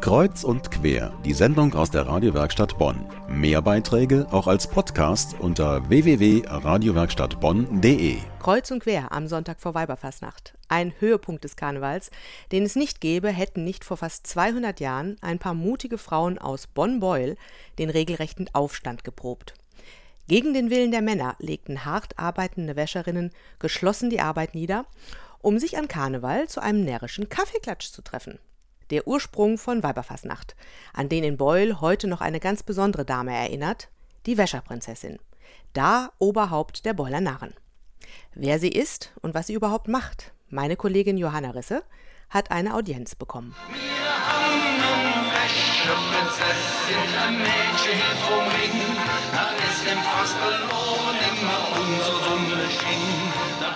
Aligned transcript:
Kreuz 0.00 0.44
und 0.44 0.70
quer, 0.70 1.12
die 1.24 1.32
Sendung 1.34 1.74
aus 1.74 1.90
der 1.90 2.06
Radiowerkstatt 2.06 2.78
Bonn. 2.78 3.04
Mehr 3.28 3.60
Beiträge 3.60 4.28
auch 4.30 4.46
als 4.46 4.68
Podcast 4.68 5.34
unter 5.40 5.88
www.radiowerkstattbonn.de. 5.88 8.18
Kreuz 8.38 8.70
und 8.70 8.84
quer 8.84 9.10
am 9.10 9.26
Sonntag 9.26 9.60
vor 9.60 9.74
Weiberfastnacht. 9.74 10.54
Ein 10.68 10.92
Höhepunkt 11.00 11.42
des 11.42 11.56
Karnevals, 11.56 12.12
den 12.52 12.62
es 12.62 12.76
nicht 12.76 13.00
gäbe, 13.00 13.30
hätten 13.30 13.64
nicht 13.64 13.84
vor 13.84 13.96
fast 13.96 14.28
200 14.28 14.78
Jahren 14.78 15.16
ein 15.20 15.40
paar 15.40 15.54
mutige 15.54 15.98
Frauen 15.98 16.38
aus 16.38 16.68
Bonn-Beuel 16.68 17.36
den 17.80 17.90
regelrechten 17.90 18.48
Aufstand 18.54 19.02
geprobt. 19.02 19.54
Gegen 20.28 20.54
den 20.54 20.70
Willen 20.70 20.92
der 20.92 21.02
Männer 21.02 21.34
legten 21.40 21.84
hart 21.84 22.16
arbeitende 22.18 22.76
Wäscherinnen 22.76 23.32
geschlossen 23.58 24.10
die 24.10 24.20
Arbeit 24.20 24.54
nieder, 24.54 24.86
um 25.40 25.58
sich 25.58 25.76
an 25.76 25.88
Karneval 25.88 26.48
zu 26.48 26.62
einem 26.62 26.84
närrischen 26.84 27.28
Kaffeeklatsch 27.28 27.90
zu 27.90 28.02
treffen. 28.02 28.38
Der 28.90 29.06
Ursprung 29.06 29.58
von 29.58 29.82
Weiberfastnacht, 29.82 30.56
an 30.94 31.08
den 31.08 31.24
in 31.24 31.36
Beul 31.36 31.80
heute 31.80 32.08
noch 32.08 32.20
eine 32.20 32.40
ganz 32.40 32.62
besondere 32.62 33.04
Dame 33.04 33.36
erinnert, 33.36 33.88
die 34.26 34.38
Wäscherprinzessin, 34.38 35.18
da 35.72 36.12
Oberhaupt 36.18 36.84
der 36.84 36.94
Beuler 36.94 37.20
Narren. 37.20 37.54
Wer 38.34 38.58
sie 38.58 38.70
ist 38.70 39.12
und 39.20 39.34
was 39.34 39.48
sie 39.48 39.54
überhaupt 39.54 39.88
macht, 39.88 40.32
meine 40.48 40.76
Kollegin 40.76 41.18
Johanna 41.18 41.50
Risse 41.50 41.82
hat 42.30 42.50
eine 42.50 42.74
Audienz 42.74 43.14
bekommen. 43.14 43.54
Wir 43.68 44.26
haben 44.26 45.77
eine 45.88 45.96
Wäscherprinzessin, 45.96 47.18
ein 47.26 47.38
Mädchen 47.38 48.00
vom 48.26 48.44
Ring, 48.48 48.96
da 49.32 49.44
ist 49.56 49.78
fast 50.04 50.34
verloren 50.34 51.16
immer 51.40 51.60
unsere 51.80 52.28
Sonne. 52.28 52.58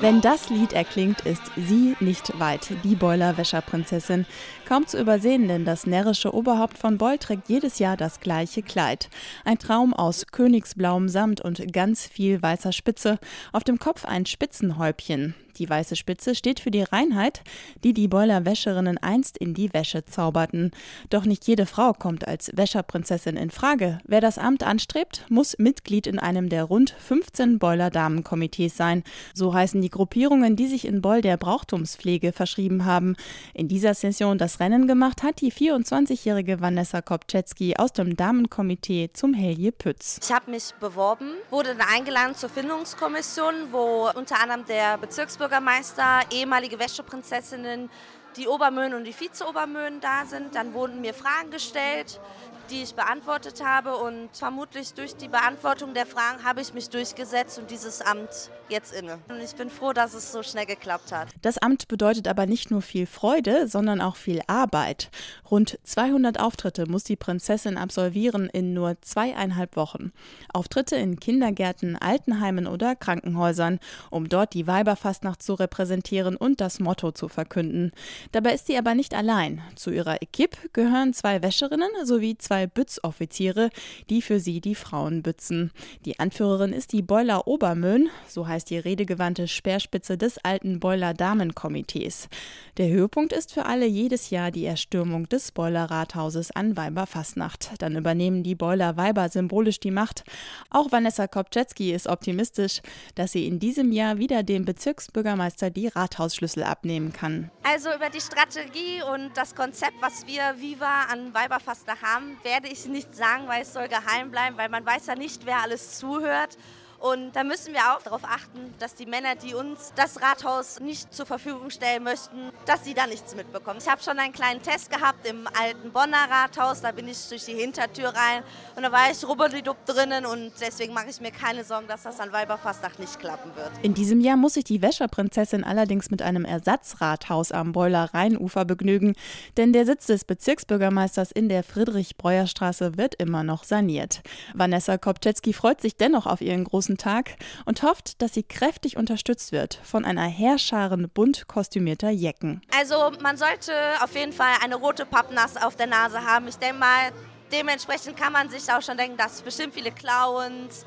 Wenn 0.00 0.20
das 0.20 0.50
Lied 0.50 0.74
erklingt, 0.74 1.22
ist 1.22 1.42
sie 1.56 1.96
nicht 2.00 2.38
weit, 2.38 2.72
die 2.84 2.94
Beuler 2.94 3.38
Wäscherprinzessin. 3.38 4.26
Kaum 4.68 4.86
zu 4.86 5.00
übersehen, 5.00 5.48
denn 5.48 5.64
das 5.64 5.86
närrische 5.86 6.34
Oberhaupt 6.34 6.76
von 6.76 6.98
Beul 6.98 7.16
trägt 7.16 7.48
jedes 7.48 7.78
Jahr 7.78 7.96
das 7.96 8.20
gleiche 8.20 8.62
Kleid. 8.62 9.08
Ein 9.44 9.58
Traum 9.58 9.94
aus 9.94 10.26
königsblauem 10.26 11.08
Samt 11.08 11.40
und 11.40 11.72
ganz 11.72 12.06
viel 12.06 12.42
weißer 12.42 12.72
Spitze. 12.72 13.18
Auf 13.52 13.64
dem 13.64 13.78
Kopf 13.78 14.04
ein 14.04 14.26
Spitzenhäubchen. 14.26 15.34
Die 15.58 15.70
weiße 15.70 15.96
Spitze 15.96 16.34
steht 16.34 16.60
für 16.60 16.72
die 16.72 16.82
Reinheit, 16.82 17.42
die 17.84 17.94
die 17.94 18.08
Beuler 18.08 18.44
Wäscherinnen 18.44 18.98
einst 18.98 19.38
in 19.38 19.54
die 19.54 19.72
Wäsche 19.72 20.04
zauberten. 20.04 20.72
Doch 21.10 21.24
nicht 21.24 21.46
jede 21.46 21.64
Frau 21.64 21.93
kommt 21.98 22.26
als 22.26 22.50
Wäscherprinzessin 22.54 23.36
in 23.36 23.50
Frage. 23.50 23.98
Wer 24.04 24.20
das 24.20 24.38
Amt 24.38 24.62
anstrebt, 24.62 25.24
muss 25.28 25.58
Mitglied 25.58 26.06
in 26.06 26.18
einem 26.18 26.48
der 26.48 26.64
rund 26.64 26.90
15 26.90 27.58
Beuler 27.58 27.90
Damenkomitees 27.90 28.76
sein. 28.76 29.04
So 29.34 29.54
heißen 29.54 29.80
die 29.80 29.90
Gruppierungen, 29.90 30.56
die 30.56 30.66
sich 30.66 30.86
in 30.86 31.00
Beul 31.00 31.20
der 31.20 31.36
Brauchtumspflege 31.36 32.32
verschrieben 32.32 32.84
haben. 32.84 33.16
In 33.52 33.68
dieser 33.68 33.94
Session 33.94 34.38
das 34.38 34.60
Rennen 34.60 34.86
gemacht 34.86 35.22
hat 35.22 35.40
die 35.40 35.52
24-jährige 35.52 36.60
Vanessa 36.60 37.02
Kopczewski 37.02 37.76
aus 37.76 37.92
dem 37.92 38.16
Damenkomitee 38.16 39.10
zum 39.12 39.34
Helje 39.34 39.72
Pütz. 39.72 40.20
Ich 40.22 40.32
habe 40.32 40.50
mich 40.50 40.72
beworben, 40.80 41.30
wurde 41.50 41.74
dann 41.74 41.86
eingeladen 41.94 42.34
zur 42.34 42.48
Findungskommission, 42.48 43.54
wo 43.72 44.10
unter 44.14 44.40
anderem 44.40 44.64
der 44.66 44.98
Bezirksbürgermeister, 44.98 46.20
ehemalige 46.32 46.78
Wäscheprinzessinnen, 46.78 47.90
die 48.36 48.48
Obermöhen 48.48 48.94
und 48.94 49.04
die 49.04 49.18
Vizeobermöhen 49.18 50.00
da 50.00 50.24
sind. 50.26 50.54
Dann 50.54 50.74
wurden 50.74 51.00
mir 51.00 51.14
Fragen 51.14 51.50
gestellt, 51.50 52.20
die 52.70 52.82
ich 52.82 52.94
beantwortet 52.94 53.64
habe 53.64 53.96
und 53.96 54.28
vermutlich 54.32 54.94
durch 54.94 55.16
die 55.16 55.28
Beantwortung 55.28 55.94
der 55.94 56.06
Fragen 56.06 56.44
habe 56.44 56.60
ich 56.60 56.74
mich 56.74 56.88
durchgesetzt 56.88 57.58
und 57.58 57.70
dieses 57.70 58.00
Amt 58.00 58.50
jetzt 58.68 58.94
inne. 58.94 59.18
Und 59.28 59.40
ich 59.40 59.54
bin 59.54 59.70
froh, 59.70 59.92
dass 59.92 60.14
es 60.14 60.32
so 60.32 60.42
schnell 60.42 60.66
geklappt 60.66 61.12
hat. 61.12 61.28
Das 61.42 61.58
Amt 61.58 61.88
bedeutet 61.88 62.28
aber 62.28 62.46
nicht 62.46 62.70
nur 62.70 62.82
viel 62.82 63.06
Freude, 63.06 63.68
sondern 63.68 64.00
auch 64.00 64.16
viel 64.16 64.40
Arbeit. 64.46 65.10
Rund 65.50 65.78
200 65.84 66.40
Auftritte 66.40 66.86
muss 66.88 67.04
die 67.04 67.16
Prinzessin 67.16 67.76
absolvieren 67.76 68.48
in 68.52 68.72
nur 68.72 69.00
zweieinhalb 69.02 69.76
Wochen. 69.76 70.12
Auftritte 70.52 70.96
in 70.96 71.20
Kindergärten, 71.20 71.96
Altenheimen 71.96 72.66
oder 72.66 72.96
Krankenhäusern, 72.96 73.78
um 74.10 74.28
dort 74.28 74.54
die 74.54 74.66
Weiberfastnacht 74.66 75.42
zu 75.42 75.54
repräsentieren 75.54 76.36
und 76.36 76.60
das 76.60 76.80
Motto 76.80 77.12
zu 77.12 77.28
verkünden. 77.28 77.92
Dabei 78.32 78.54
ist 78.54 78.66
sie 78.66 78.78
aber 78.78 78.94
nicht 78.94 79.14
allein. 79.14 79.62
Zu 79.76 79.90
ihrer 79.90 80.22
Equipe 80.22 80.56
gehören 80.72 81.12
zwei 81.12 81.42
Wäscherinnen 81.42 81.90
sowie 82.04 82.38
zwei 82.38 82.53
Bützoffiziere, 82.66 83.70
die 84.10 84.22
für 84.22 84.40
sie 84.40 84.60
die 84.60 84.74
Frauen 84.74 85.22
bützen. 85.22 85.70
Die 86.04 86.18
Anführerin 86.18 86.72
ist 86.72 86.92
die 86.92 87.02
Beuler 87.02 87.46
Obermöhn, 87.46 88.08
so 88.28 88.48
heißt 88.48 88.70
die 88.70 88.78
redegewandte 88.78 89.48
Speerspitze 89.48 90.16
des 90.16 90.38
alten 90.38 90.80
Beuler 90.80 91.14
Damenkomitees. 91.14 92.28
Der 92.76 92.88
Höhepunkt 92.88 93.32
ist 93.32 93.52
für 93.52 93.66
alle 93.66 93.86
jedes 93.86 94.30
Jahr 94.30 94.50
die 94.50 94.64
Erstürmung 94.64 95.28
des 95.28 95.52
Beuler 95.52 95.90
Rathauses 95.90 96.50
an 96.50 96.76
Weiberfastnacht. 96.76 97.72
Dann 97.78 97.96
übernehmen 97.96 98.42
die 98.42 98.54
Beuler 98.54 98.96
Weiber 98.96 99.28
symbolisch 99.28 99.80
die 99.80 99.90
Macht. 99.90 100.24
Auch 100.70 100.92
Vanessa 100.92 101.26
Kopczewski 101.26 101.92
ist 101.92 102.06
optimistisch, 102.06 102.80
dass 103.14 103.32
sie 103.32 103.46
in 103.46 103.58
diesem 103.58 103.92
Jahr 103.92 104.18
wieder 104.18 104.42
dem 104.42 104.64
Bezirksbürgermeister 104.64 105.70
die 105.70 105.88
Rathausschlüssel 105.88 106.62
abnehmen 106.62 107.12
kann. 107.12 107.50
Also 107.62 107.92
über 107.94 108.10
die 108.10 108.20
Strategie 108.20 109.02
und 109.12 109.36
das 109.36 109.54
Konzept, 109.54 109.94
was 110.00 110.26
wir 110.26 110.54
Viva 110.58 111.04
an 111.10 111.32
Weiberfastnacht 111.34 112.02
haben, 112.02 112.36
werde 112.44 112.68
ich 112.68 112.84
nicht 112.86 113.14
sagen, 113.16 113.48
weil 113.48 113.62
es 113.62 113.72
soll 113.72 113.88
geheim 113.88 114.30
bleiben, 114.30 114.56
weil 114.56 114.68
man 114.68 114.84
weiß 114.84 115.06
ja 115.06 115.14
nicht, 115.14 115.46
wer 115.46 115.62
alles 115.62 115.98
zuhört. 115.98 116.56
Und 117.04 117.36
da 117.36 117.44
müssen 117.44 117.74
wir 117.74 117.80
auch 117.92 118.00
darauf 118.00 118.24
achten, 118.24 118.72
dass 118.78 118.94
die 118.94 119.04
Männer, 119.04 119.34
die 119.34 119.52
uns 119.52 119.92
das 119.94 120.22
Rathaus 120.22 120.80
nicht 120.80 121.12
zur 121.12 121.26
Verfügung 121.26 121.68
stellen 121.68 122.02
möchten, 122.02 122.50
dass 122.64 122.82
sie 122.82 122.94
da 122.94 123.06
nichts 123.06 123.36
mitbekommen. 123.36 123.78
Ich 123.78 123.90
habe 123.90 124.02
schon 124.02 124.18
einen 124.18 124.32
kleinen 124.32 124.62
Test 124.62 124.90
gehabt 124.90 125.28
im 125.28 125.46
alten 125.48 125.92
Bonner 125.92 126.26
Rathaus. 126.30 126.80
Da 126.80 126.92
bin 126.92 127.06
ich 127.06 127.28
durch 127.28 127.44
die 127.44 127.52
Hintertür 127.52 128.08
rein 128.08 128.42
und 128.74 128.84
da 128.84 128.90
war 128.90 129.10
ich 129.10 129.22
rubbelidupp 129.22 129.84
drinnen 129.84 130.24
und 130.24 130.52
deswegen 130.62 130.94
mache 130.94 131.10
ich 131.10 131.20
mir 131.20 131.30
keine 131.30 131.62
Sorgen, 131.62 131.86
dass 131.88 132.04
das 132.04 132.18
an 132.20 132.32
Weiberfastnacht 132.32 132.98
nicht 132.98 133.20
klappen 133.20 133.54
wird. 133.54 133.70
In 133.82 133.92
diesem 133.92 134.22
Jahr 134.22 134.38
muss 134.38 134.54
sich 134.54 134.64
die 134.64 134.80
Wäscherprinzessin 134.80 135.62
allerdings 135.62 136.10
mit 136.10 136.22
einem 136.22 136.46
Ersatzrathaus 136.46 137.52
am 137.52 137.72
Beuler 137.72 138.14
Rheinufer 138.14 138.64
begnügen, 138.64 139.14
denn 139.58 139.74
der 139.74 139.84
Sitz 139.84 140.06
des 140.06 140.24
Bezirksbürgermeisters 140.24 141.32
in 141.32 141.50
der 141.50 141.64
Friedrich-Breuer-Straße 141.64 142.96
wird 142.96 143.14
immer 143.16 143.42
noch 143.42 143.64
saniert. 143.64 144.22
Vanessa 144.54 144.96
Kopczewski 144.96 145.52
freut 145.52 145.82
sich 145.82 145.96
dennoch 145.96 146.24
auf 146.24 146.40
ihren 146.40 146.64
großen 146.64 146.93
Tag 146.98 147.36
und 147.64 147.82
hofft, 147.82 148.20
dass 148.22 148.34
sie 148.34 148.42
kräftig 148.42 148.96
unterstützt 148.96 149.52
wird 149.52 149.80
von 149.82 150.04
einer 150.04 150.26
Heerscharen 150.26 151.08
bunt 151.08 151.48
kostümierter 151.48 152.10
Jecken. 152.10 152.62
Also 152.76 153.12
man 153.20 153.36
sollte 153.36 153.72
auf 154.02 154.14
jeden 154.14 154.32
Fall 154.32 154.54
eine 154.62 154.76
rote 154.76 155.06
Pappnass 155.06 155.56
auf 155.56 155.76
der 155.76 155.86
Nase 155.86 156.24
haben. 156.24 156.48
Ich 156.48 156.56
denke 156.56 156.78
mal, 156.78 157.12
dementsprechend 157.52 158.16
kann 158.16 158.32
man 158.32 158.48
sich 158.48 158.70
auch 158.72 158.82
schon 158.82 158.96
denken, 158.96 159.16
dass 159.16 159.42
bestimmt 159.42 159.74
viele 159.74 159.92
Clowns, 159.92 160.84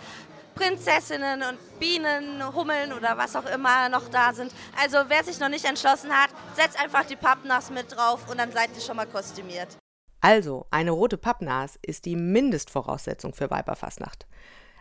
Prinzessinnen 0.55 1.43
und 1.43 1.79
Bienen, 1.79 2.43
Hummeln 2.53 2.91
oder 2.91 3.17
was 3.17 3.35
auch 3.35 3.45
immer 3.45 3.89
noch 3.89 4.09
da 4.09 4.33
sind. 4.33 4.51
Also 4.81 4.97
wer 5.07 5.23
sich 5.23 5.39
noch 5.39 5.49
nicht 5.49 5.65
entschlossen 5.65 6.11
hat, 6.11 6.29
setzt 6.55 6.81
einfach 6.81 7.05
die 7.05 7.15
Pappnass 7.15 7.69
mit 7.69 7.95
drauf 7.95 8.29
und 8.29 8.39
dann 8.39 8.51
seid 8.51 8.69
ihr 8.75 8.81
schon 8.81 8.95
mal 8.95 9.05
kostümiert. 9.05 9.77
Also, 10.19 10.65
eine 10.71 10.91
rote 10.91 11.17
Pappnas 11.17 11.77
ist 11.83 12.05
die 12.05 12.15
Mindestvoraussetzung 12.15 13.33
für 13.33 13.51
Weiberfastnacht. 13.51 14.25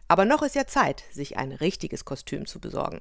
Aber 0.08 0.24
noch 0.24 0.42
ist 0.42 0.54
ja 0.54 0.66
Zeit, 0.66 1.04
sich 1.10 1.36
ein 1.36 1.52
richtiges 1.52 2.04
Kostüm 2.04 2.46
zu 2.46 2.60
besorgen. 2.60 3.00